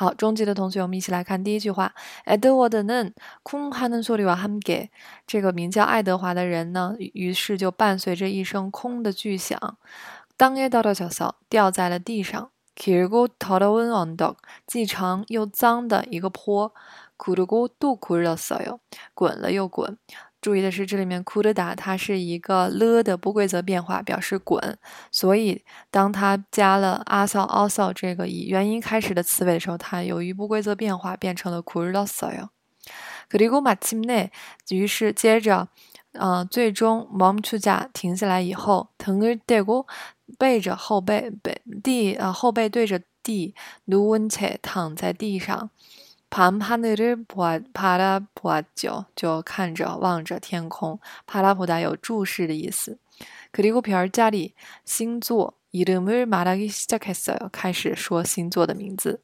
[0.00, 1.93] 好，中级的同学，我们一起来看第一句话。
[2.25, 4.89] 에드워드는쿵하는소리와함께
[5.27, 9.59] 这个名叫爱德华的人呢，于是就伴随着一声空的巨响，
[10.37, 12.49] 땅에떨어져서掉在了地上。
[12.73, 16.73] 길고더러운언 덕， 既长又脏的一个坡。
[17.17, 18.79] 굴르고또굴렀어 요，
[19.13, 19.97] 滚了又滚。
[20.40, 24.78] 注意的是，这里面 could 打它是一个了的不规则变化，表示滚。
[25.10, 32.50] 所以当它加了 also also 这个以元音开始的词尾的时候，它由于不规则变化变成了 could also 哟。
[33.28, 34.30] 그리고마침 내，
[34.68, 35.66] 于是接着，
[36.12, 39.86] 呃，最终 멈추자停下来以后，등을대고
[40.38, 43.54] 背着后背背地啊后背对着地，
[43.86, 45.70] 누운채躺在地上。
[46.30, 50.98] 밤하늘을보바라보았 죠， 就看着望着天空。
[51.26, 52.98] 바라보다有注视的意思。
[53.52, 54.52] 그리고별자리
[54.84, 59.22] 星座이름을말하기시작했어 요， 开始说星座的名字。